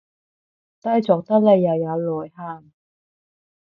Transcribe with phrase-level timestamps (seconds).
[0.81, 2.71] 低俗得來又有內涵